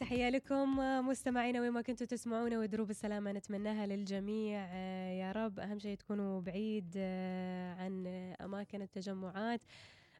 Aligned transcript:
تحية 0.00 0.28
لكم 0.28 0.76
مستمعينا 1.08 1.60
وين 1.60 1.70
ما 1.70 1.82
كنتوا 1.82 2.06
تسمعونا 2.06 2.58
ودروب 2.58 2.90
السلامة 2.90 3.32
نتمناها 3.32 3.86
للجميع. 3.86 4.74
يا 5.12 5.32
رب 5.32 5.60
أهم 5.60 5.78
شيء 5.78 5.96
تكونوا 5.96 6.40
بعيد 6.40 6.98
عن 7.78 8.06
أماكن 8.40 8.82
التجمعات 8.82 9.60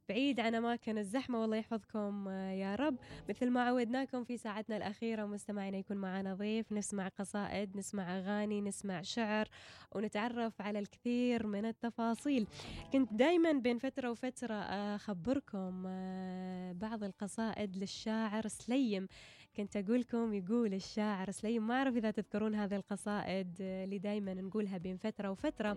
بعيد 0.08 0.40
عن 0.40 0.54
أماكن 0.54 0.98
الزحمة 0.98 1.40
والله 1.40 1.56
يحفظكم 1.56 2.29
آه، 2.29 2.50
يا 2.50 2.74
رب. 2.74 2.96
مثل 3.29 3.50
ما 3.50 3.62
عودناكم 3.62 4.24
في 4.24 4.36
ساعتنا 4.36 4.77
الأخيرة 4.77 5.27
مستمعينا 5.27 5.79
يكون 5.79 5.96
معنا 5.96 6.34
ضيف 6.34 6.72
نسمع 6.72 7.08
قصائد 7.08 7.76
نسمع 7.76 8.18
أغاني 8.18 8.60
نسمع 8.60 9.02
شعر 9.02 9.48
ونتعرف 9.92 10.60
على 10.60 10.78
الكثير 10.78 11.46
من 11.46 11.64
التفاصيل. 11.64 12.46
كنت 12.92 13.12
دايما 13.12 13.52
بين 13.52 13.78
فترة 13.78 14.10
وفترة 14.10 14.54
أخبركم 14.94 15.84
آه، 15.87 16.73
بعض 16.73 17.05
القصائد 17.05 17.77
للشاعر 17.77 18.48
سليم. 18.48 19.09
كنت 19.56 19.77
أقول 19.77 20.00
لكم 20.00 20.34
يقول 20.34 20.74
الشاعر 20.74 21.30
سليم 21.30 21.66
ما 21.66 21.74
أعرف 21.74 21.96
إذا 21.96 22.10
تذكرون 22.10 22.54
هذه 22.54 22.77
القصائد 22.77 23.56
آه، 23.60 23.84
اللي 23.84 23.98
دايما 23.98 24.34
نقولها 24.34 24.78
بين 24.78 24.96
فترة 24.96 25.30
وفترة. 25.30 25.77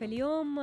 فاليوم 0.00 0.54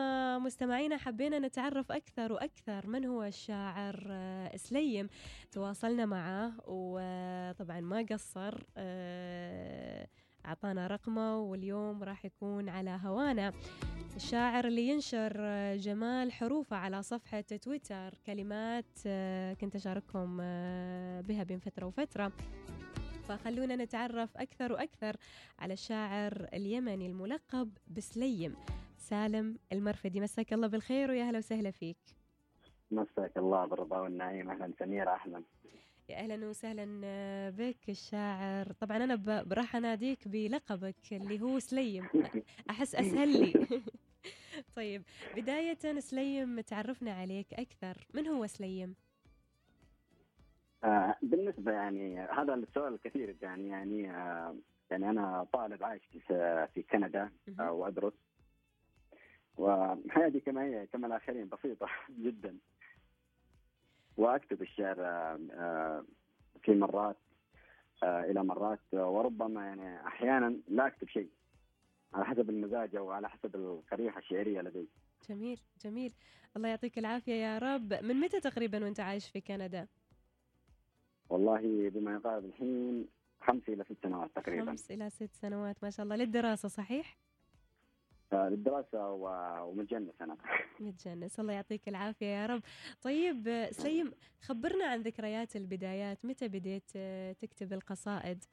مستمعينا 0.43 0.97
حبينا 0.97 1.39
نتعرف 1.39 1.91
أكثر 1.91 2.33
وأكثر 2.33 2.87
من 2.87 3.05
هو 3.05 3.23
الشاعر 3.23 4.07
آه، 4.09 4.57
سليم. 4.57 5.09
تواصلنا 5.51 6.05
معه 6.05 6.53
وطبعا 6.67 7.79
ما 7.79 8.05
قصر 8.11 8.63
آه، 8.77 10.07
أعطانا 10.45 10.87
رقمه 10.87 11.39
واليوم 11.39 12.03
راح 12.03 12.25
يكون 12.25 12.69
على 12.69 12.99
هوانا. 13.03 13.53
الشاعر 14.15 14.67
اللي 14.67 14.87
ينشر 14.87 15.33
آه، 15.37 15.75
جمال 15.75 16.31
حروفه 16.31 16.75
على 16.77 17.03
صفحة 17.03 17.41
تويتر. 17.41 18.13
كلمات 18.25 18.99
كنت 19.61 19.75
أشارككم 19.75 20.37
بها 21.21 21.43
بين 21.43 21.59
فترة 21.59 21.85
وفترة. 21.85 22.31
فخلونا 23.23 23.75
نتعرف 23.75 24.37
أكثر 24.37 24.71
وأكثر 24.71 25.15
على 25.59 25.73
الشاعر 25.73 26.47
اليمني 26.53 27.07
الملقب 27.07 27.77
بسليم 27.87 28.55
سالم 28.97 29.57
المرفدي. 29.71 30.19
مساك 30.19 30.53
الله 30.53 30.67
بالخير 30.67 31.11
ويا 31.11 31.23
أهلا 31.23 31.37
وسهلا 31.37 31.71
فيك. 31.71 31.97
مساك 32.91 33.37
الله 33.37 33.65
بالرضا 33.65 33.99
والنعيم. 33.99 34.49
أهلا 34.49 34.73
سميرة 34.79 35.11
أهلا. 35.11 35.43
يا 36.11 36.17
أهلا 36.17 36.49
وسهلا 36.49 36.85
بك 37.49 37.89
الشاعر. 37.89 38.71
طبعا 38.71 38.97
أنا 38.97 39.45
راح 39.51 39.75
أناديك 39.75 40.27
بلقبك 40.27 40.95
اللي 41.11 41.41
هو 41.41 41.59
سليم. 41.59 42.07
أحس 42.69 42.95
أسهل 42.95 43.29
لي. 43.41 43.53
طيب 44.75 45.03
بداية 45.35 45.99
سليم 45.99 46.59
تعرفنا 46.59 47.13
عليك 47.13 47.53
أكثر. 47.53 48.07
من 48.13 48.27
هو 48.27 48.47
سليم؟ 48.47 48.95
آه 50.83 51.15
بالنسبة 51.21 51.71
يعني 51.71 52.19
هذا 52.19 52.53
السؤال 52.53 52.93
الكثير 52.93 53.35
يعني 53.41 53.67
يعني 53.67 54.11
آه 54.11 54.55
يعني 54.91 55.09
أنا 55.09 55.47
طالب 55.53 55.83
عايش 55.83 56.01
في, 56.27 56.67
في 56.73 56.83
كندا 56.83 57.31
آه 57.59 57.71
وأدرس. 57.71 58.13
وحياتي 59.57 60.39
كما 60.39 60.63
هي 60.63 60.87
كما 60.87 61.07
الآخرين 61.07 61.47
بسيطة 61.49 61.87
جدا. 62.25 62.57
وأكتب 64.21 64.61
الشعر 64.61 64.95
آه، 64.99 65.39
آه، 65.53 66.05
في 66.63 66.71
مرات 66.75 67.17
آه، 68.03 68.23
إلى 68.23 68.43
مرات 68.43 68.79
وربما 68.93 69.65
يعني 69.65 70.07
أحيانا 70.07 70.57
لا 70.67 70.87
أكتب 70.87 71.07
شيء 71.07 71.29
على 72.13 72.25
حسب 72.25 72.49
المزاج 72.49 72.95
أو 72.95 73.11
على 73.11 73.29
حسب 73.29 73.55
القريحة 73.55 74.19
الشعرية 74.19 74.61
لدي. 74.61 74.87
جميل 75.29 75.59
جميل 75.85 76.13
الله 76.57 76.69
يعطيك 76.69 76.97
العافية 76.97 77.33
يا 77.33 77.57
رب 77.57 77.93
من 77.93 78.15
متى 78.19 78.39
تقريبا 78.39 78.83
وأنت 78.83 78.99
عايش 78.99 79.29
في 79.29 79.41
كندا؟ 79.41 79.87
والله 81.29 81.89
بما 81.89 82.13
يقارب 82.13 82.45
الحين 82.45 83.07
خمس 83.41 83.69
إلى 83.69 83.83
ست 83.83 83.97
سنوات 84.03 84.29
تقريبا. 84.35 84.65
خمس 84.65 84.91
إلى 84.91 85.09
ست 85.09 85.33
سنوات 85.35 85.83
ما 85.83 85.89
شاء 85.89 86.03
الله 86.03 86.15
للدراسة 86.15 86.69
صحيح؟ 86.69 87.17
للدراسة 88.33 89.11
ومتجنس 89.63 90.21
أنا. 90.21 90.37
متجنس. 90.79 91.39
الله 91.39 91.53
يعطيك 91.53 91.87
العافية 91.87 92.25
يا 92.25 92.45
رب. 92.45 92.61
طيب 93.01 93.67
سليم 93.71 94.11
خبرنا 94.41 94.85
عن 94.85 95.01
ذكريات 95.01 95.55
البدايات. 95.55 96.25
متى 96.25 96.47
بديت 96.47 96.91
تكتب 97.41 97.73
القصائد؟ 97.73 98.43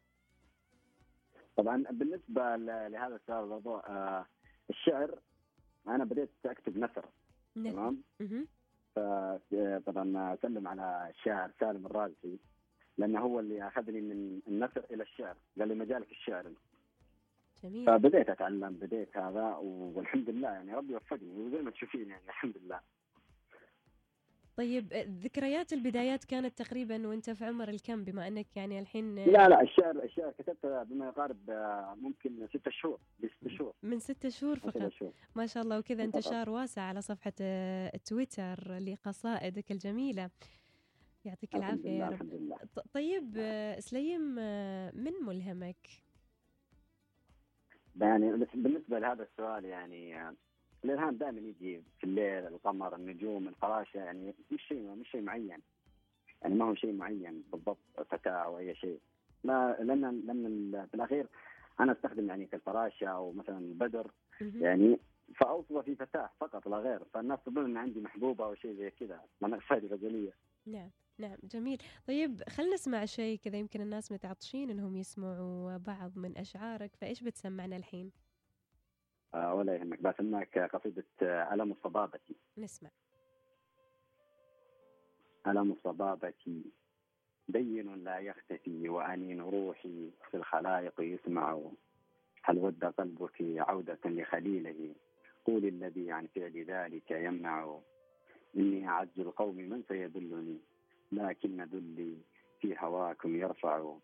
طبعا 1.56 1.84
بالنسبة 1.90 2.56
لهذا 2.56 3.16
السؤال 3.16 3.44
الموضوع 3.44 3.86
آه، 3.86 4.26
الشعر 4.70 5.18
أنا 5.88 6.04
بديت 6.04 6.30
أكتب 6.44 6.78
نثر. 6.78 7.04
تمام؟ 7.54 8.02
طبعا 9.86 10.34
أسلم 10.34 10.68
على 10.68 11.12
الشاعر 11.14 11.50
سالم 11.60 11.86
الرازي 11.86 12.38
لأنه 12.98 13.20
هو 13.20 13.40
اللي 13.40 13.68
أخذني 13.68 14.00
من 14.00 14.40
النثر 14.48 14.84
إلى 14.90 15.02
الشعر. 15.02 15.36
قال 15.58 15.68
لي 15.68 15.74
مجالك 15.74 16.10
الشعر 16.10 16.52
جميل. 17.64 17.86
فبديت 17.86 18.28
أتعلم 18.30 18.72
بديت 18.72 19.16
هذا 19.16 19.56
والحمد 19.62 20.30
لله 20.30 20.48
يعني 20.48 20.74
ربي 20.74 20.94
وفقني 20.94 21.30
وزي 21.30 21.62
ما 21.62 21.70
تشوفين 21.70 22.10
يعني 22.10 22.24
الحمد 22.28 22.54
لله. 22.58 22.80
طيب 24.56 24.92
ذكريات 25.24 25.72
البدايات 25.72 26.24
كانت 26.24 26.58
تقريبا 26.62 27.08
وأنت 27.08 27.30
في 27.30 27.44
عمر 27.44 27.68
الكم 27.68 28.04
بما 28.04 28.28
أنك 28.28 28.56
يعني 28.56 28.80
الحين 28.80 29.14
لا 29.14 29.48
لا 29.48 29.62
الشعر 29.62 30.04
الشعر 30.04 30.32
كتبته 30.38 30.82
بما 30.82 31.06
يقارب 31.06 31.50
آه، 31.50 31.96
ممكن 32.00 32.46
ستة 32.48 32.70
شهور 32.70 32.98
بست 33.18 33.48
شهور. 33.48 33.72
من 33.82 33.98
ستة 33.98 34.28
شهور 34.28 34.58
فقط. 34.58 34.88
شهور. 34.88 35.12
ما 35.36 35.46
شاء 35.46 35.62
الله 35.62 35.78
وكذا 35.78 36.04
انتشار 36.04 36.50
واسع 36.50 36.82
على 36.82 37.00
صفحة 37.00 37.32
آه، 37.40 37.92
تويتر 38.04 38.78
لقصائدك 38.78 39.72
الجميلة. 39.72 40.30
يعطيك 41.24 41.54
العافية 41.56 41.90
يا 41.90 42.08
رب. 42.08 42.68
طيب 42.92 43.34
آه، 43.36 43.80
سليم 43.80 44.20
من 45.04 45.12
ملهمك؟ 45.26 46.07
يعني 48.00 48.46
بالنسبة 48.54 48.98
لهذا 48.98 49.22
السؤال 49.22 49.64
يعني 49.64 50.34
الإلهام 50.84 51.16
دائما 51.16 51.38
يجي 51.40 51.82
في 51.98 52.04
الليل 52.04 52.46
القمر 52.46 52.96
النجوم 52.96 53.48
الفراشة 53.48 53.98
يعني 53.98 54.34
مش 54.50 54.62
شيء 54.62 54.90
مش 54.90 55.10
شيء 55.10 55.22
معين. 55.22 55.58
يعني 56.42 56.54
ما 56.54 56.64
هو 56.64 56.74
شيء 56.74 56.92
معين 56.92 57.44
بالضبط 57.52 57.78
فتاة 58.10 58.30
أو 58.30 58.58
أي 58.58 58.74
شيء. 58.74 59.00
لا 59.44 59.76
لأن 59.80 60.00
لأن 60.26 60.86
في 60.90 60.94
الأخير 60.94 61.26
أنا 61.80 61.92
أستخدم 61.92 62.28
يعني 62.28 62.46
كالفراشة 62.46 63.06
أو 63.06 63.32
مثلا 63.32 63.58
البدر. 63.58 64.10
يعني 64.40 64.98
فاوصف 65.34 65.78
في 65.78 65.94
فتاة 65.94 66.30
فقط 66.40 66.68
لا 66.68 66.76
غير. 66.76 67.04
فالناس 67.14 67.38
تظن 67.46 67.64
إن 67.64 67.76
عندي 67.76 68.00
محبوبة 68.00 68.44
أو 68.44 68.54
شيء 68.54 68.74
زي 68.74 68.90
كذا 68.90 69.20
أنا 69.44 69.60
غزلية. 69.86 70.32
نعم. 70.66 70.90
نعم 71.18 71.36
جميل. 71.42 71.78
طيب 72.08 72.42
خلينا 72.48 72.74
نسمع 72.74 73.04
شيء 73.04 73.38
كذا 73.38 73.56
يمكن 73.56 73.80
الناس 73.80 74.12
متعطشين 74.12 74.70
إنهم 74.70 74.96
يسمعوا 74.96 75.76
بعض 75.76 76.18
من 76.18 76.38
أشعارك 76.38 76.96
فإيش 76.96 77.22
بتسمعنا 77.22 77.76
الحين؟ 77.76 78.12
آه 79.34 79.54
ولا 79.54 79.76
يهمك 79.76 80.02
بسمعك 80.02 80.58
قصيدة 80.58 81.04
آه، 81.22 81.54
ألم 81.54 81.72
الصبابة 81.72 82.20
نسمع. 82.58 82.90
ألم 85.46 85.72
الصبابة 85.72 86.32
دين 87.48 88.04
لا 88.04 88.18
يختفي 88.18 88.88
وأنين 88.88 89.40
روحي 89.40 90.10
في 90.30 90.36
الخلائق 90.36 91.00
يسمع. 91.00 91.60
هل 92.42 92.58
ود 92.58 92.84
قلبك 92.84 93.36
عودة 93.40 93.98
لخليله؟ 94.04 94.94
قول 95.44 95.64
الذي 95.64 96.12
عن 96.12 96.26
فعل 96.26 96.64
ذلك 96.64 97.10
يمنع. 97.10 97.78
إني 98.56 98.88
أعز 98.88 99.20
القوم 99.20 99.56
من 99.56 99.82
سيدلني 99.88 100.58
لكن 101.12 101.62
ذلي 101.62 102.16
في 102.60 102.76
هواكم 102.78 103.36
يرفع 103.36 103.94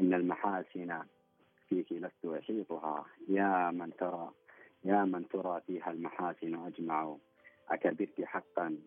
إن 0.00 0.14
المحاسن 0.14 1.02
فيك 1.68 1.92
لست 1.92 2.24
أحيطها. 2.24 3.04
يا 3.28 3.70
من 3.70 3.96
ترى 3.96 4.30
يا 4.84 5.04
من 5.04 5.28
ترى 5.28 5.60
فيها 5.66 5.90
المحاسن 5.90 6.54
أجمع. 6.54 7.16
أكبرت 7.68 8.20
حقا 8.20 8.78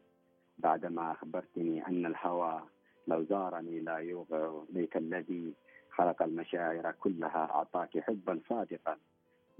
بعدما 0.57 1.11
أخبرتني 1.11 1.87
أن 1.87 2.05
الهوى 2.05 2.63
لو 3.07 3.23
زارني 3.23 3.79
لا 3.79 3.97
يوقع 3.97 4.63
ليت 4.69 4.95
الذي 4.97 5.53
خلق 5.89 6.21
المشاعر 6.21 6.91
كلها. 6.91 7.51
أعطاك 7.51 7.99
حبا 7.99 8.39
صادقا 8.49 8.97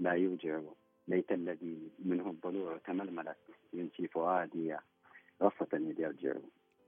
لا 0.00 0.12
يوجع 0.12 0.60
ليت 1.08 1.32
الذي 1.32 1.90
منه 1.98 2.30
الضلوع 2.30 2.78
تململت 2.78 3.36
ينسي 3.72 4.08
فؤادي 4.08 4.76
غصة 5.42 5.68
يرجع. 5.72 6.34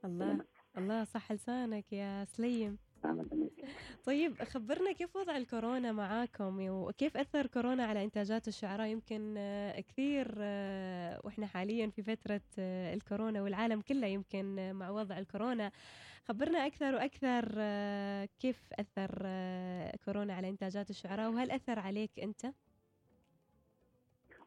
الله. 0.05 0.45
الله 0.77 1.03
صح 1.03 1.31
لسانك 1.31 1.93
يا 1.93 2.25
سليم. 2.25 2.77
طيب 4.05 4.43
خبرنا 4.43 4.91
كيف 4.91 5.15
وضع 5.15 5.37
الكورونا 5.37 5.91
معاكم 5.91 6.69
وكيف 6.69 7.17
أثر 7.17 7.47
كورونا 7.47 7.85
على 7.85 8.03
إنتاجات 8.03 8.47
الشعراء؟ 8.47 8.87
يمكن 8.87 9.35
آه، 9.37 9.79
كثير 9.79 10.35
آه، 10.39 11.19
وإحنا 11.23 11.47
حاليا 11.47 11.89
في 11.89 12.03
فترة 12.03 12.41
آه، 12.59 12.93
الكورونا 12.93 13.41
والعالم 13.41 13.81
كله 13.81 14.07
يمكن 14.07 14.73
مع 14.73 14.89
وضع 14.89 15.17
الكورونا. 15.17 15.71
خبرنا 16.27 16.65
أكثر 16.65 16.95
وأكثر 16.95 17.45
كيف 18.39 18.73
أثر 18.73 19.11
كورونا 20.05 20.33
على 20.33 20.49
إنتاجات 20.49 20.89
الشعراء 20.89 21.29
وهل 21.31 21.51
أثر 21.51 21.79
عليك 21.79 22.11
أنت؟ 22.19 22.53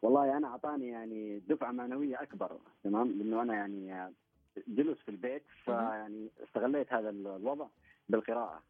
والله 0.03 0.37
أنا 0.37 0.49
أعطاني 0.49 0.89
يعني 0.89 1.39
دفعة 1.39 1.73
معنوية 1.73 2.23
أكبر 2.23 2.61
تمام؟ 2.85 3.13
لأنه 3.13 3.43
أنا 3.43 3.55
يعني 3.55 4.15
جلوس 4.69 4.99
في 4.99 5.09
البيت 5.11 5.43
فيعني 5.65 6.31
استغليت 6.45 6.93
هذا 6.93 7.11
الوضع 7.11 7.67
بالقراءة 8.09 8.63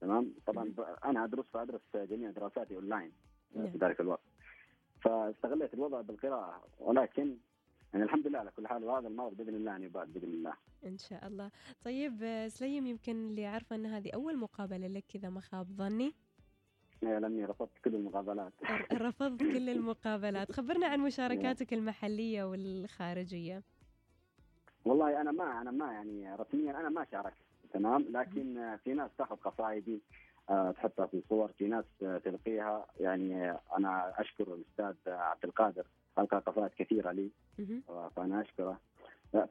تمام؟ 0.00 0.34
طبعا 0.46 0.72
أنا 1.04 1.24
أدرس 1.24 1.44
فأدرس 1.52 1.80
جميع 1.94 2.30
دراساتي 2.30 2.76
أونلاين. 2.76 3.12
في 3.52 3.78
ذلك 3.80 4.00
الوقت. 4.00 4.22
فاستغليت 5.00 5.74
الوضع 5.74 6.00
بالقراءة 6.00 6.62
ولكن 6.78 7.36
يعني 7.92 8.04
الحمد 8.04 8.26
لله 8.26 8.38
على 8.38 8.50
كل 8.50 8.66
حال 8.68 8.84
وهذا 8.84 9.08
المرض 9.08 9.36
بإذن 9.36 9.54
الله 9.54 9.76
أن 9.76 9.82
يبعد 9.82 10.12
بإذن 10.12 10.32
الله. 10.32 10.52
إن 10.86 10.98
شاء 10.98 11.26
الله. 11.26 11.50
طيب 11.84 12.48
سليم 12.48 12.86
يمكن 12.86 13.12
اللي 13.12 13.46
عارفة 13.46 13.76
أن 13.76 13.86
هذه 13.86 14.10
أول 14.14 14.36
مقابلة 14.38 14.86
لك 14.86 15.04
إذا 15.14 15.30
ما 15.30 15.40
خاب 15.40 15.66
ظني؟ 15.66 16.14
إيه، 17.02 17.18
لأني 17.18 17.44
رفضت 17.44 17.78
كل 17.84 17.94
المقابلات. 17.94 18.52
رفضت 18.92 19.40
كل 19.40 19.68
المقابلات. 19.76 20.52
خبرنا 20.52 20.86
عن 20.86 21.00
مشاركاتك 21.00 21.72
المحلية 21.72 22.44
والخارجية. 22.44 23.62
والله 24.84 25.20
أنا 25.20 25.30
ما 25.30 25.60
أنا 25.60 25.70
ما 25.70 25.92
يعني 25.92 26.34
رسميا 26.36 26.80
أنا 26.80 26.88
ما 26.88 27.06
شاركت 27.10 27.36
تمام؟ 27.72 28.06
لكن 28.10 28.58
آه، 28.58 28.76
في 28.76 28.94
ناس 28.94 29.10
تاخذ 29.18 29.36
قصائدي 29.36 30.00
آه، 30.50 30.70
تحطها 30.70 31.06
في 31.06 31.22
صور 31.28 31.48
في 31.52 31.68
ناس 31.68 31.84
آه، 32.02 32.18
تلقيها. 32.18 32.86
يعني 33.00 33.50
آه، 33.50 33.60
أنا 33.78 34.20
أشكر 34.20 34.54
الأستاذ 34.54 34.94
آه، 35.12 35.16
عبد 35.16 35.44
القادر 35.44 35.86
القى 36.18 36.38
قصائد 36.38 36.70
كثيرة 36.78 37.12
لي. 37.12 37.30
مهم. 37.58 37.82
فأنا 38.16 38.40
أشكره. 38.40 38.80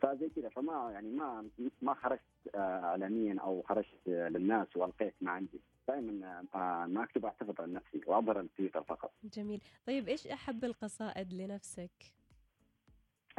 فزي 0.01 0.29
كذا. 0.29 0.49
فما 0.49 0.91
يعني 0.91 1.09
ما 1.09 1.45
ما 1.81 1.93
خرجت 1.93 2.21
آه، 2.55 2.57
اعلاميا 2.59 3.39
أو 3.41 3.61
خرجت 3.61 4.07
آه، 4.09 4.29
للناس 4.29 4.67
والقيت 4.77 5.13
ما 5.21 5.31
عندي. 5.31 5.61
دائما 5.87 6.43
آه، 6.55 6.85
ما 6.85 7.03
أكتب 7.03 7.25
احتفظ 7.25 7.61
عن 7.61 7.73
نفسي 7.73 8.01
وأظهر 8.07 8.39
التويتر 8.39 8.83
فقط. 8.83 9.11
جميل. 9.23 9.61
طيب 9.87 10.07
إيش 10.07 10.27
أحب 10.27 10.63
القصائد 10.65 11.33
لنفسك؟ 11.33 11.91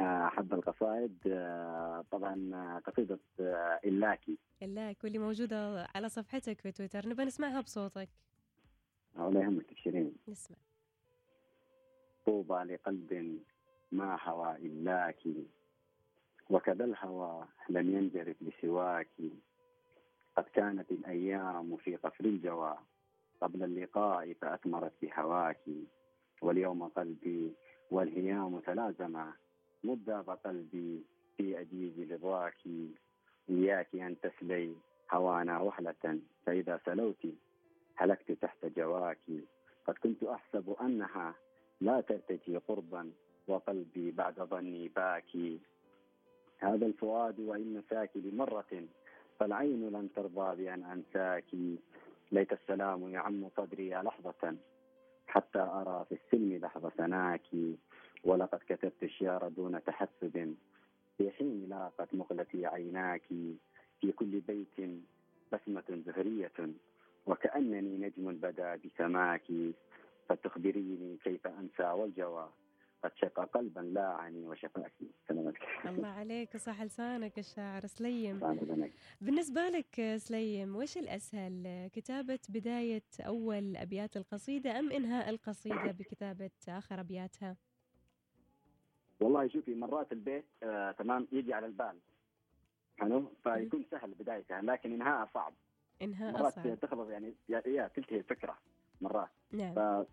آه، 0.01 0.27
أحب 0.27 0.53
القصائد 0.53 1.17
آه، 1.27 2.03
طبعا 2.11 2.51
آه، 2.53 2.79
قصيده 2.91 3.19
آه، 3.39 3.79
اللاكي 3.85 4.37
اللاك 4.61 5.03
واللي 5.03 5.19
موجودة 5.19 5.87
على 5.95 6.09
صفحتك 6.09 6.61
في 6.61 6.71
تويتر. 6.71 7.09
نبى 7.09 7.23
نسمعها 7.25 7.61
بصوتك. 7.61 8.09
ولا 9.15 9.39
يهمك 9.41 9.65
تبشرين 9.65 10.13
نسمع. 10.27 10.57
طوبى 12.25 12.53
لقلب 12.53 13.39
ما 13.91 14.19
هوى 14.23 14.55
إلاك 14.55 15.19
وكذا 16.49 16.85
الهوى 16.85 17.47
لم 17.69 17.95
ينجرف 17.97 18.35
لسواك 18.41 19.07
قد 20.37 20.43
كانت 20.43 20.91
الأيام 20.91 21.77
في 21.77 21.95
قفر 21.95 22.25
الجوى 22.25 22.77
قبل 23.41 23.63
اللقاء 23.63 24.33
فأثمرت 24.33 24.93
بهواك 25.01 25.59
واليوم 26.41 26.87
قلبي 26.87 27.53
والهيام 27.91 28.59
تلازما 28.59 29.33
مذاب 29.83 30.29
قلبي 30.29 31.03
في 31.37 31.61
أجيز 31.61 32.11
رضاك 32.11 32.57
إياك 33.49 33.95
أن 33.95 34.15
تسلي 34.21 34.75
هوانا 35.11 35.59
وهلة 35.59 36.19
فإذا 36.45 36.79
سلوت 36.85 37.25
هلكت 37.95 38.31
تحت 38.31 38.65
جواك 38.65 39.19
قد 39.87 39.93
كنت 39.93 40.23
أحسب 40.23 40.75
أنها 40.81 41.35
لا 41.81 42.01
ترتجي 42.01 42.57
قربا 42.57 43.11
وقلبي 43.47 44.11
بعد 44.11 44.35
ظني 44.35 44.87
باكي. 44.87 45.59
هذا 46.59 46.85
الفؤاد 46.85 47.39
وإن 47.39 47.77
نساك 47.77 48.09
بمرة 48.15 48.87
فالعين 49.39 49.89
لن 49.89 50.09
ترضى 50.15 50.55
بأن 50.63 50.83
أنساك 50.83 51.45
ليت 52.31 52.53
السلام 52.53 53.09
يعم 53.09 53.49
صدري 53.57 53.89
لحظة 53.89 54.55
حتى 55.27 55.59
أرى 55.59 56.05
في 56.09 56.15
السلم 56.15 56.59
لحظة 56.63 56.89
ثناك 56.89 57.41
ولقد 58.23 58.59
كتبت 58.67 59.03
الشعر 59.03 59.47
دون 59.47 59.83
تحسب. 59.83 60.55
في 61.17 61.31
حين 61.31 61.69
لاقت 61.69 62.13
مقلتي 62.13 62.65
عيناك 62.65 63.23
في 64.01 64.11
كل 64.11 64.39
بيت 64.39 65.01
بسمة 65.51 66.01
زهرية 66.05 66.51
وكأنني 67.25 67.97
نجم 67.97 68.35
بدا 68.35 68.75
بسماك. 68.75 69.43
فتخبريني 70.29 71.17
كيف 71.23 71.47
أنسى 71.47 71.83
والجوى. 71.83 72.49
قد 73.03 73.11
شق 73.15 73.39
قلبا 73.39 73.79
لاعني 73.79 74.47
وشفاكي 74.47 75.11
سلامتك 75.27 75.61
الله 75.85 76.07
عليك 76.07 76.55
وصح 76.55 76.81
لسانك 76.81 77.39
الشاعر 77.39 77.85
سليم. 77.85 78.39
بالنسبة 79.21 79.61
لك 79.61 80.15
سليم 80.17 80.75
وش 80.75 80.97
الأسهل؟ 80.97 81.87
كتابة 81.93 82.39
بداية 82.49 83.03
أول 83.27 83.77
أبيات 83.77 84.17
القصيدة 84.17 84.79
أم 84.79 84.91
إنهاء 84.91 85.29
القصيدة 85.29 85.91
بكتابة 85.91 86.51
آخر 86.69 86.99
أبياتها؟ 86.99 87.57
والله 89.21 89.47
شوفي 89.47 89.75
مرات 89.75 90.11
البيت 90.11 90.45
آه 90.63 90.91
تمام 90.91 91.27
يجي 91.31 91.53
على 91.53 91.65
البال. 91.65 91.99
حلو؟ 92.99 93.31
فيكون 93.43 93.85
سهل 93.91 94.11
بدايتها 94.11 94.61
لكن 94.61 94.93
إنهاءها 94.93 95.29
صعب. 95.33 95.53
إنهاء 96.01 96.33
مرات 96.33 96.53
صعب. 96.53 96.79
تخلص 96.79 97.09
يعني 97.09 97.33
يا 97.49 97.63
يا 97.67 97.87
تنتهي 97.87 98.17
الفكرة 98.17 98.57
مرات. 99.01 99.29
نعم. 99.51 99.73
ف 99.75 100.07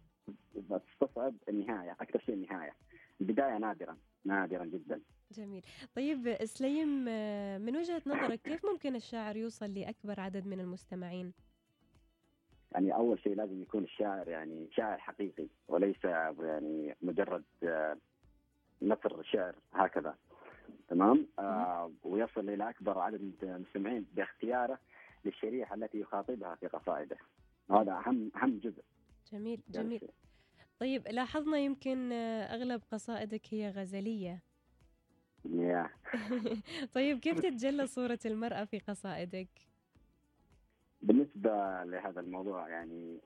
بتستصعب 0.54 1.34
النهاية 1.48 1.92
أكثر 1.92 2.18
شيء 2.18 2.34
النهاية. 2.34 2.72
البداية 3.20 3.58
نادرا 3.58 3.96
نادرا 4.24 4.64
جدا. 4.64 5.00
جميل. 5.30 5.62
طيب 5.96 6.44
سليم 6.44 7.04
آه، 7.08 7.58
من 7.58 7.76
وجهة 7.76 8.02
نظرك 8.06 8.40
كيف 8.42 8.66
ممكن 8.66 8.96
الشاعر 8.96 9.36
يوصل 9.36 9.74
لأكبر 9.74 10.20
عدد 10.20 10.46
من 10.46 10.60
المستمعين؟ 10.60 11.32
يعني 12.72 12.94
أول 12.94 13.18
شيء 13.18 13.34
لازم 13.34 13.62
يكون 13.62 13.84
الشاعر 13.84 14.28
يعني 14.28 14.68
شاعر 14.72 14.98
حقيقي 14.98 15.48
وليس 15.68 16.04
يعني 16.04 16.96
مجرد 17.02 17.44
آه، 17.62 17.96
نثر 18.82 19.22
شعر 19.22 19.54
هكذا. 19.74 20.14
تمام؟ 20.88 21.26
آه 21.38 21.92
ويصل 22.02 22.48
إلى 22.48 22.70
أكبر 22.70 22.98
عدد 22.98 23.20
من 23.22 23.32
المستمعين 23.42 24.06
باختياره 24.14 24.78
للشريحة 25.24 25.74
التي 25.74 26.00
يخاطبها 26.00 26.54
في 26.54 26.66
قصائده. 26.66 27.16
هذا 27.70 27.92
أهم 28.06 28.30
أهم 28.36 28.58
جزء. 28.58 28.82
جميل 29.32 29.60
جميل. 29.68 30.08
طيب 30.80 31.08
لاحظنا 31.08 31.58
يمكن 31.58 32.12
آه، 32.12 32.54
أغلب 32.54 32.82
قصائدك 32.92 33.54
هي 33.54 33.70
غزلية. 33.70 34.42
يا. 35.44 35.90
طيب 36.94 37.18
كيف 37.18 37.38
تتجلى 37.46 37.86
صورة 37.86 38.18
المرأة 38.26 38.64
في 38.64 38.78
قصائدك؟ 38.78 39.48
بالنسبة 41.02 41.84
لهذا 41.84 42.20
الموضوع 42.20 42.68
يعني 42.68 43.18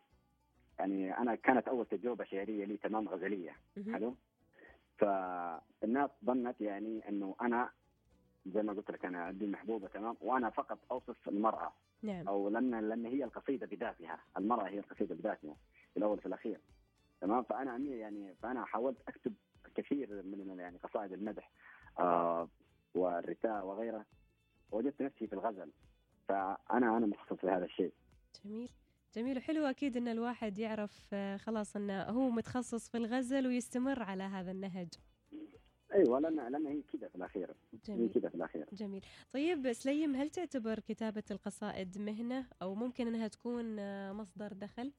يعني 0.78 1.18
أنا 1.18 1.34
كانت 1.34 1.68
أول 1.68 1.86
تجربة 1.86 2.24
شعرية 2.24 2.64
لي 2.64 2.76
تمام 2.76 3.08
غزلية. 3.08 3.56
حلو؟ 3.92 4.16
فالناس 5.02 6.10
ظنت 6.24 6.60
يعني 6.60 7.08
إنه 7.08 7.36
أنا 7.40 7.70
زي 8.46 8.62
ما 8.62 8.72
قلت 8.72 8.90
لك 8.90 9.04
أنا 9.04 9.18
عندي 9.24 9.46
محبوبة 9.46 9.88
تمام؟ 9.88 10.16
وأنا 10.20 10.50
فقط 10.50 10.78
أوصف 10.90 11.28
المرأة. 11.28 11.72
نعم. 12.02 12.28
أو 12.28 12.48
لأن 12.48 12.88
لأن 12.88 13.06
هي 13.06 13.24
القصيدة 13.24 13.66
بذاتها 13.66 14.18
المرأة 14.38 14.68
هي 14.68 14.78
القصيدة 14.78 15.14
بذاتها 15.14 15.56
في 15.92 15.96
الأول 15.96 16.18
وفي 16.18 16.26
الأخير 16.26 16.60
تمام؟ 17.20 17.42
فأنا 17.42 17.76
يعني 17.76 18.34
فأنا 18.34 18.64
حاولت 18.64 18.98
أكتب 19.08 19.34
كثير 19.74 20.22
من 20.22 20.58
يعني 20.58 20.78
قصائد 20.78 21.12
المدح 21.12 21.50
آه 21.98 22.48
والرثاء 22.94 23.66
وغيره 23.66 24.04
وجدت 24.70 25.02
نفسي 25.02 25.26
في 25.26 25.32
الغزل. 25.32 25.70
فانا 26.28 26.96
أنا 26.96 27.06
مخصص 27.06 27.44
لهذا 27.44 27.64
الشيء. 27.64 27.92
جميل. 28.44 28.70
جميل 29.14 29.38
وحلو 29.38 29.66
أكيد 29.66 29.96
أن 29.96 30.08
الواحد 30.08 30.58
يعرف 30.58 31.08
آه، 31.12 31.36
خلاص 31.36 31.76
أنه 31.76 32.02
هو 32.02 32.30
متخصص 32.30 32.88
في 32.88 32.96
الغزل 32.96 33.46
ويستمر 33.46 34.02
على 34.02 34.22
هذا 34.22 34.50
النهج. 34.50 34.88
أيوه 35.94 36.20
لأن 36.20 36.52
لأن 36.52 36.66
هي 36.66 36.82
كذا 36.82 37.08
في 37.08 37.14
الأخير. 37.14 37.50
هي 37.72 37.78
جميل. 37.84 38.12
كذا 38.12 38.28
في 38.28 38.34
الأخير. 38.34 38.66
جميل. 38.72 39.04
طيب 39.32 39.72
سليم 39.72 40.14
هل 40.14 40.30
تعتبر 40.30 40.78
كتابة 40.78 41.22
القصائد 41.30 41.98
مهنة 41.98 42.46
أو 42.62 42.74
ممكن 42.74 43.06
أنها 43.06 43.28
تكون 43.28 43.78
آه، 43.78 44.12
مصدر 44.12 44.52
دخل؟ 44.52 44.92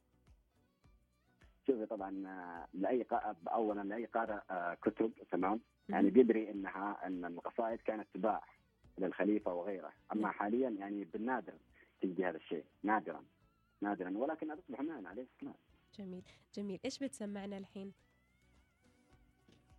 شوفي 1.68 1.86
طبعا 1.86 2.28
آه، 2.28 2.68
لأي 2.74 3.06
اولا 3.48 3.82
لأي 3.82 4.06
قارئ 4.06 4.40
كتب 4.82 5.12
تمام؟ 5.32 5.60
يعني 5.90 6.10
بيدري 6.10 6.52
إنها 6.52 7.08
إن 7.08 7.26
القصائد 7.26 7.82
كانت 7.82 8.08
تباع 8.14 8.44
للخليفة 8.98 9.54
وغيره، 9.54 9.94
أما 10.12 10.22
نعم. 10.22 10.32
حاليا 10.32 10.70
يعني 10.70 11.04
بالنادر 11.04 11.54
تجدي 12.02 12.26
هذا 12.26 12.38
الشيء 12.38 12.66
نادرا. 12.84 13.24
نادرا 13.84 14.18
ولكن 14.18 14.48
تصبح 14.58 14.80
مهنه 14.80 15.10
عليه 15.10 15.28
السلام. 15.36 15.56
جميل 15.96 16.24
جميل. 16.56 16.80
إيش 16.86 17.04
بتسمعنا 17.04 17.58
الحين؟ 17.58 17.94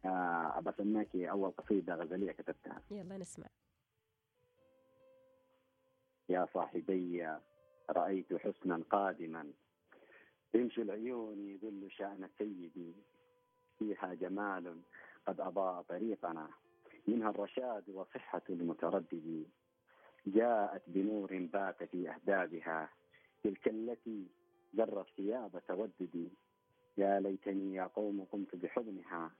آه 0.04 0.58
ابى 0.58 0.70
اسميك 0.70 1.16
أول 1.16 1.50
قصيدة 1.50 1.94
غزلية 1.94 2.32
كتبتها. 2.32 2.82
يلا 2.90 3.18
نسمع. 3.18 3.46
يا 6.28 6.49
صاحبي 6.54 7.28
رأيت 7.90 8.34
حسنا 8.34 8.82
قادما. 8.90 9.52
يمشي 10.54 10.82
العيون 10.82 11.49
يدل 11.49 11.90
شأن 11.90 12.28
سيدي. 12.38 12.94
فيها 13.78 14.14
جمال 14.14 14.80
قد 15.26 15.40
أضاء 15.40 15.82
طريقنا. 15.82 16.50
منها 17.08 17.30
الرشاد 17.30 17.90
وصحة 17.90 18.42
المتردد. 18.50 19.46
جاءت 20.26 20.82
بنور 20.87 21.49
بات 21.52 21.82
في 21.82 22.11
أهدابها. 22.11 22.88
تلك 23.44 23.68
التي 23.68 24.26
جرت 24.74 25.06
ثياب 25.16 25.62
توددي. 25.68 26.28
يا 26.96 27.20
ليتني 27.20 27.74
يا 27.74 27.86
قوم 27.86 28.24
قمت 28.32 28.56
بحضنها 28.56 29.30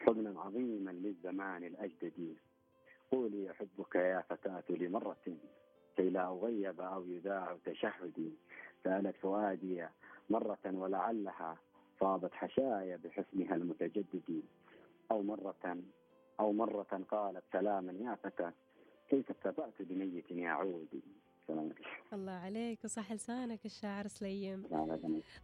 حضنا 0.00 0.40
عظيما 0.40 0.90
للزمان 0.90 1.64
الأجدد. 1.64 2.36
قولي 3.12 3.50
أحبك 3.50 3.94
يا 3.94 4.24
فتاة 4.28 4.64
لمرة 4.70 5.36
كي 5.96 6.10
لا 6.10 6.28
أغيب 6.28 6.80
أو 6.80 7.04
يذاع 7.06 7.56
تشهدي. 7.64 8.30
سألت 8.84 9.16
فؤادي 9.16 9.86
مرة 10.30 10.58
ولعلها 10.64 11.56
فاضت 11.98 12.34
حشايا 12.34 12.96
بحسنها 12.96 13.54
المتجدد. 13.54 14.42
أو 15.10 15.22
مرة 15.22 15.76
أو 16.40 16.52
مرة 16.52 17.04
قالت 17.10 17.44
سلاما 17.52 17.92
يا 17.92 18.14
فتى 18.14 18.50
كيف 19.08 19.30
اتبعت 19.30 19.82
بميت 19.82 20.32
الله 22.12 22.32
عليك 22.32 22.84
وصح 22.84 23.12
لسانك 23.12 23.66
الشاعر 23.66 24.06
سليم. 24.06 24.66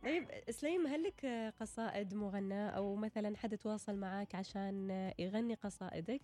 طيب 0.02 0.28
سليم 0.50 0.86
هل 0.86 1.02
لك 1.02 1.26
قصائد 1.60 2.14
مغنى 2.14 2.76
أو 2.76 2.94
مثلا 2.96 3.36
حد 3.36 3.58
تواصل 3.58 3.96
معك 3.96 4.34
عشان 4.34 4.90
يغني 5.18 5.54
قصائدك؟ 5.54 6.22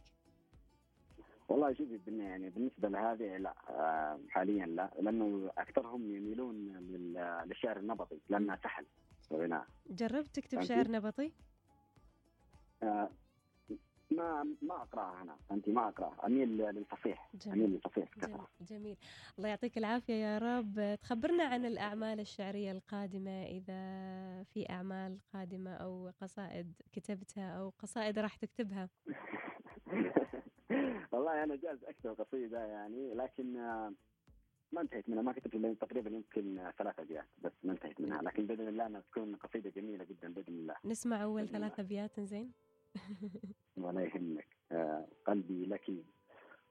والله 1.48 1.72
شوفي 1.74 2.00
يعني 2.06 2.50
بالنسبة 2.50 2.88
لهذه 2.88 3.36
لا 3.36 3.54
آه، 3.68 4.20
حاليا 4.28 4.66
لا 4.66 4.90
لأنه 5.00 5.50
أكثرهم 5.58 6.10
يميلون 6.10 6.54
للشعر 7.46 7.78
النبطي 7.78 8.18
لأنها 8.28 8.56
سهل 8.56 8.86
الغناء 9.32 9.66
جربت 9.90 10.36
تكتب 10.36 10.62
شعر 10.62 10.90
نبطي؟ 10.90 11.32
آه 12.82 13.10
ما 14.10 14.42
ما 14.62 14.82
أقرأها 14.82 15.22
أنا. 15.22 15.36
أنت 15.50 15.68
ما 15.68 15.88
أقرأها. 15.88 16.26
أميل 16.26 16.48
للفصيح. 16.48 17.30
جميل. 17.34 17.58
أميل 17.58 17.70
للفصيح 17.70 18.08
جميل. 18.18 18.38
جميل. 18.60 18.96
الله 19.38 19.48
يعطيك 19.48 19.78
العافية 19.78 20.14
يا 20.14 20.38
رب. 20.38 20.98
تخبرنا 21.02 21.44
عن 21.44 21.64
الأعمال 21.64 22.20
الشعرية 22.20 22.72
القادمة 22.72 23.42
إذا 23.42 24.42
في 24.42 24.70
أعمال 24.70 25.18
قادمة 25.34 25.74
أو 25.74 26.10
قصائد 26.20 26.72
كتبتها 26.92 27.50
أو 27.60 27.72
قصائد 27.78 28.18
راح 28.18 28.36
تكتبها. 28.36 28.88
والله 31.12 31.44
أنا 31.44 31.56
جاز 31.56 31.84
اكتب 31.84 32.20
قصيدة 32.20 32.64
يعني 32.64 33.14
لكن 33.14 33.52
ما 34.72 34.80
انتهيت 34.80 35.08
منها. 35.08 35.22
ما 35.22 35.32
كتبت 35.32 35.80
تقريبا 35.80 36.10
يمكن 36.10 36.70
ثلاث 36.78 36.98
أبيات 36.98 37.26
بس 37.38 37.52
ما 37.62 37.72
انتهيت 37.72 38.00
منها. 38.00 38.22
لكن 38.22 38.46
بإذن 38.46 38.68
الله 38.68 38.86
أنها 38.86 39.00
تكون 39.00 39.36
قصيدة 39.36 39.70
جميلة 39.70 40.04
جدا 40.04 40.32
بإذن 40.32 40.54
الله. 40.54 40.74
نسمع 40.84 41.22
أول 41.22 41.48
ثلاث 41.48 41.80
أبيات 41.80 42.20
زين 42.20 42.52
ولا 43.88 44.00
يهمك. 44.00 44.46
آه، 44.72 45.06
قلبي 45.26 45.66
لك 45.66 45.92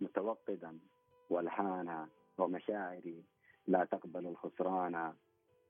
متوقدا 0.01 0.79
والحانا 1.29 2.07
ومشاعري 2.37 3.23
لا 3.67 3.85
تقبل 3.85 4.27
الخسران. 4.27 5.13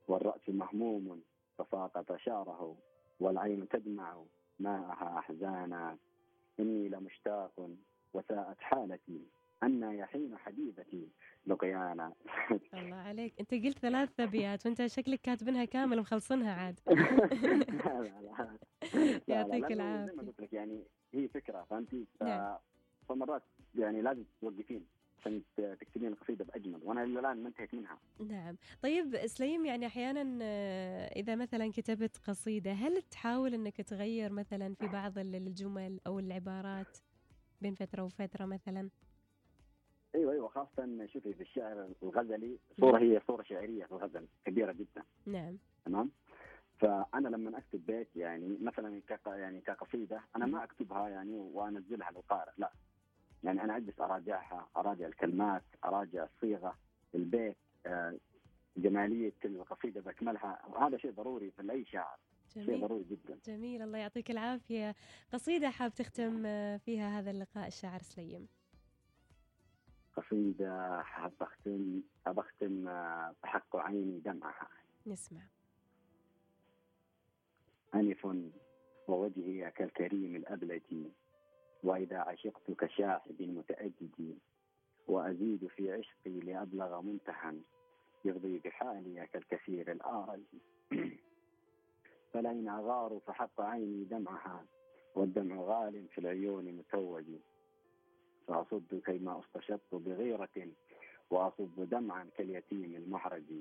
والرأس 0.08 0.48
مهموم 0.48 1.22
فساقط 1.58 2.16
شعره 2.16 2.76
والعين 3.20 3.68
تدمع 3.68 4.22
ماءها 4.58 5.18
أحزانا. 5.18 5.96
إني 6.60 6.88
لمشتاق 6.88 7.70
وساءت 8.14 8.60
حالتي. 8.60 9.20
أنا 9.62 9.92
يا 9.92 10.04
حين 10.04 10.38
حبيبتي 10.38 11.08
لقيانا. 11.46 12.12
الله 12.74 12.96
عليك. 12.96 13.34
أنت 13.40 13.54
قلت 13.54 13.78
ثلاث 13.78 14.20
أبيات 14.20 14.66
وأنت 14.66 14.86
شكلك 14.86 15.20
كاتبينها 15.20 15.64
كامل 15.64 15.98
ومخلصنها 15.98 16.52
عاد. 16.54 16.80
يعطيك 19.28 19.72
العافية. 19.72 20.34
يعني 20.52 20.84
هي 21.18 21.28
فكرة 21.28 21.66
فهمتي 21.70 22.04
نعم. 22.22 22.56
فمرات 23.08 23.42
يعني 23.74 24.02
لازم 24.02 24.24
توقفين 24.40 24.86
عشان 25.18 25.42
تكتبين 25.56 26.08
القصيدة 26.08 26.44
بأجمل 26.44 26.80
وأنا 26.82 27.02
إلى 27.04 27.20
الآن 27.20 27.42
ما 27.42 27.48
انتهيت 27.48 27.74
منها. 27.74 27.98
نعم، 28.28 28.56
طيب 28.82 29.16
سليم 29.26 29.66
يعني 29.66 29.86
أحيانا 29.86 30.38
آه، 30.42 31.06
إذا 31.06 31.34
مثلا 31.34 31.72
كتبت 31.72 32.16
قصيدة 32.16 32.72
هل 32.72 33.02
تحاول 33.02 33.54
إنك 33.54 33.76
تغير 33.76 34.32
مثلا 34.32 34.74
في 34.74 34.88
بعض 34.88 35.18
الجمل 35.18 36.00
أو 36.06 36.18
العبارات 36.18 36.98
بين 37.60 37.74
فترة 37.74 38.02
وفترة 38.02 38.44
مثلا؟ 38.44 38.90
أيوه 40.14 40.32
أيوه 40.32 40.48
خاصة 40.48 41.06
شوفي 41.06 41.32
في 41.34 41.40
الشعر 41.40 41.88
الغزلي 42.02 42.58
صورة 42.80 42.98
هي 42.98 43.20
صورة 43.26 43.42
شعريه 43.42 43.84
في 43.84 43.92
الغزل 43.92 44.26
كبيرة 44.44 44.72
جدا 44.72 45.02
نعم 45.26 45.58
تمام 45.84 46.10
فأنا 46.80 47.28
لما 47.28 47.58
أكتب 47.58 47.86
بيت 47.86 48.16
يعني 48.16 48.58
مثلا 48.60 49.02
يعني 49.26 49.60
كقصيدة 49.60 50.20
أنا 50.36 50.46
ما 50.46 50.64
أكتبها 50.64 51.08
يعني 51.08 51.36
وأنزلها 51.36 52.10
للقارئ 52.10 52.52
لا. 52.58 52.72
يعني 53.44 53.62
أنا 53.62 53.76
أجلس 53.76 54.00
أراجعها 54.00 54.68
أراجع 54.76 55.06
الكلمات 55.06 55.62
أراجع 55.84 56.24
الصيغة 56.24 56.78
البيت 57.14 57.56
آه، 57.86 58.18
جمالية 58.76 59.34
القصيده 59.44 60.00
بأكملها. 60.00 60.62
وهذا 60.68 60.96
شيء 60.98 61.12
ضروري 61.12 61.50
في 61.50 61.72
اي 61.72 61.84
شاعر. 61.84 62.18
جميل. 62.56 62.66
شيء 62.66 62.80
ضروري 62.80 63.04
جدا. 63.04 63.38
جميل. 63.46 63.82
الله 63.82 63.98
يعطيك 63.98 64.30
العافية. 64.30 64.94
قصيدة 65.32 65.70
حاب 65.70 65.94
تختم 65.94 66.46
آه، 66.46 66.76
فيها 66.76 67.18
هذا 67.18 67.30
اللقاء 67.30 67.66
الشاعر 67.66 68.02
سليم. 68.02 68.48
قصيدة 70.16 71.02
حاب 71.02 71.32
أختم 71.40 72.02
أختم 72.26 72.84
بحق 73.42 73.76
عيني 73.76 74.20
دمعها. 74.20 74.68
نسمع. 75.06 75.57
أنف 77.98 78.26
ووجهي 79.08 79.70
كالكريم 79.70 80.36
الأبلج 80.36 81.06
وإذا 81.84 82.18
عشقت 82.18 82.70
كشاحب 82.70 83.42
متأجج 83.42 84.34
وأزيد 85.08 85.66
في 85.66 85.92
عشقي 85.92 86.40
لأبلغ 86.40 87.00
منتهى 87.00 87.54
يغضي 88.24 88.58
بحالي 88.64 89.26
كالكثير 89.32 89.92
الآرج. 89.92 90.40
فلئن 92.32 92.68
أغار 92.68 93.20
فحق 93.26 93.60
عيني 93.60 94.04
دمعها 94.04 94.64
والدمع 95.14 95.56
غال 95.56 96.08
في 96.08 96.18
العيون 96.18 96.64
متوج. 96.64 97.24
فأصد 98.46 99.02
كيما 99.06 99.40
استشط 99.40 99.94
بغيرة 99.94 100.68
وأصب 101.30 101.88
دمعا 101.90 102.28
كاليتيم 102.36 102.94
المحرج. 102.94 103.52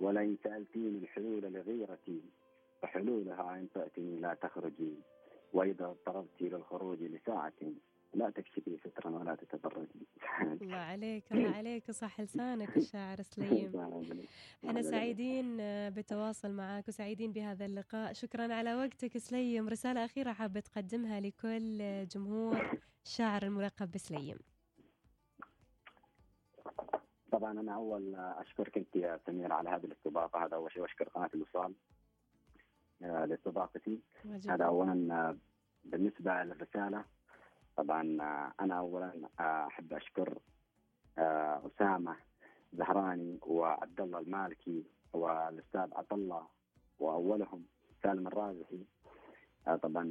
ولئن 0.00 0.36
سألتيني 0.44 0.98
الحلول 0.98 1.42
لغيرتي 1.42 2.20
فحلولها 2.82 3.54
إن 3.54 3.68
تأتني 3.74 4.20
لا 4.20 4.34
تخرجي 4.34 4.94
وإذا 5.52 5.86
اضطررت 5.86 6.42
للخروج 6.42 7.02
لساعة 7.02 7.52
لا 8.14 8.30
تكشفي 8.30 8.78
سترا 8.84 9.10
ولا 9.10 9.34
تتبرجي. 9.34 10.06
الله 10.62 10.76
عليك 10.76 11.32
الله 11.32 11.56
عليك 11.56 11.90
صح 11.90 12.20
لسانك 12.20 12.76
الشاعر 12.76 13.22
سليم. 13.22 13.72
إحنا 14.66 14.82
سعيدين 14.82 15.56
بالتواصل 15.90 16.52
معك 16.52 16.88
وسعيدين 16.88 17.32
بهذا 17.32 17.64
اللقاء. 17.64 18.12
شكرا 18.12 18.54
على 18.54 18.74
وقتك 18.74 19.18
سليم. 19.18 19.68
رسالة 19.68 20.04
أخيرة 20.04 20.32
حابة 20.32 20.60
تقدمها 20.60 21.20
لكل 21.20 22.06
جمهور 22.06 22.78
الشاعر 23.04 23.42
الملقب 23.42 23.90
بسليم. 23.90 24.38
طبعا 27.32 27.60
أنا 27.60 27.74
أول 27.74 28.14
أشكرك 28.16 28.78
أنت 28.78 28.96
يا 28.96 29.20
سمير 29.26 29.52
على 29.52 29.70
هذه 29.70 29.84
الاستضافة. 29.84 30.44
هذا 30.44 30.56
أول 30.56 30.72
شيء 30.72 30.82
واشكر 30.82 31.08
قناة 31.08 31.30
الوصال. 31.34 31.74
لاستضافتي 33.02 34.00
هذا 34.48 34.64
اولا 34.64 35.14
آه، 35.14 35.36
بالنسبة 35.84 36.42
للرسالة. 36.42 37.04
طبعا 37.76 38.16
آه، 38.20 38.52
أنا 38.64 38.78
اولا 38.78 39.28
أحب 39.40 39.92
أشكر 39.92 40.38
أسامة 41.18 42.16
زهراني 42.72 43.38
وعبد 43.42 44.00
الله 44.00 44.18
المالكي 44.18 44.84
والأستاذ 45.12 45.88
عبد 45.94 46.12
الله 46.12 46.46
وأولهم 46.98 47.64
سالم 48.02 48.26
الرازحي. 48.26 48.84
طبعا 49.82 50.04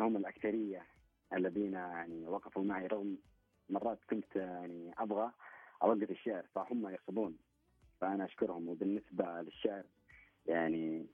هم 0.00 0.16
الأكثرية 0.16 0.86
الذين 1.32 1.72
يعني 1.72 2.26
وقفوا 2.26 2.62
معي 2.62 2.86
رغم 2.86 3.16
مرات 3.70 3.98
كنت 4.10 4.36
يعني 4.36 4.94
أبغى 4.98 5.32
أوقف 5.82 6.10
الشعر 6.10 6.46
فهم 6.54 6.88
يرفضون 6.88 7.38
فأنا 8.00 8.24
أشكرهم. 8.24 8.68
وبالنسبة 8.68 9.40
للشعر 9.42 9.84
يعني 10.46 11.06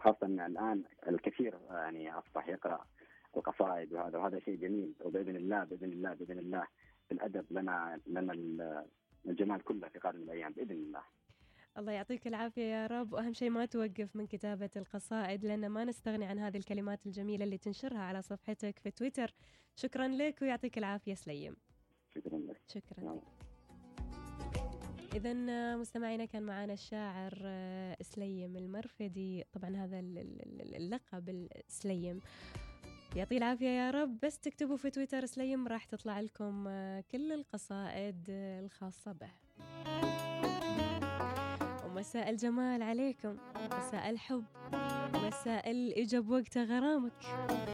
خاصة 0.00 0.26
إن 0.26 0.40
الآن 0.40 0.82
الكثير 1.08 1.58
يعني 1.70 2.12
اصبح 2.12 2.48
يقرا 2.48 2.86
القصائد 3.36 3.92
وهذا 3.92 4.18
وهذا 4.18 4.38
شيء 4.38 4.56
جميل. 4.56 4.94
وبإذن 5.00 5.36
الله 5.36 5.64
بإذن 5.64 5.92
الله 5.92 6.14
بإذن 6.14 6.38
الله 6.38 6.66
في 7.08 7.14
الادب 7.14 7.44
لنا 7.50 8.00
لنا 8.06 8.32
الجمال 9.26 9.64
كله 9.64 9.88
في 9.88 9.98
قادم 9.98 10.22
الأيام 10.22 10.52
بإذن 10.52 10.70
الله. 10.70 11.02
الله 11.78 11.92
يعطيك 11.92 12.26
العافية 12.26 12.62
يا 12.62 12.86
رب. 12.86 13.12
وأهم 13.12 13.32
شيء 13.32 13.50
ما 13.50 13.66
توقف 13.66 14.16
من 14.16 14.26
كتابة 14.26 14.70
القصائد 14.76 15.44
لأن 15.44 15.68
ما 15.68 15.84
نستغني 15.84 16.24
عن 16.24 16.38
هذه 16.38 16.56
الكلمات 16.56 17.06
الجميلة 17.06 17.44
اللي 17.44 17.58
تنشرها 17.58 18.02
على 18.02 18.22
صفحتك 18.22 18.78
في 18.78 18.90
تويتر. 18.90 19.34
شكرا 19.76 20.08
لك 20.08 20.42
ويعطيك 20.42 20.78
العافية 20.78 21.14
سليم. 21.14 21.56
شكرا 22.14 22.38
لك. 22.38 22.60
شكرا. 22.68 23.14
لك 23.14 23.43
إذا 25.14 25.32
مستمعينا 25.76 26.24
كان 26.24 26.42
معنا 26.42 26.72
الشاعر 26.72 27.32
آه، 27.44 27.96
سليم 28.02 28.56
المرفدي. 28.56 29.44
طبعا 29.52 29.76
هذا 29.76 30.00
اللقب 30.76 31.48
السليم. 31.68 32.20
يعطيه 33.16 33.38
العافية 33.38 33.68
يا 33.68 33.90
رب. 33.90 34.18
بس 34.22 34.38
تكتبوا 34.38 34.76
في 34.76 34.90
تويتر 34.90 35.26
سليم 35.26 35.68
راح 35.68 35.84
تطلع 35.84 36.20
لكم 36.20 36.64
آه، 36.68 37.04
كل 37.10 37.32
القصائد 37.32 38.26
آه، 38.30 38.60
الخاصة 38.60 39.12
به. 39.12 39.30
مساء 41.94 42.30
الجمال 42.30 42.82
عليكم. 42.82 43.36
مساء 43.56 44.10
الحب. 44.10 44.44
مساء 45.14 45.70
الإجاب 45.70 46.28
وقت 46.28 46.58
غرامك. 46.58 47.22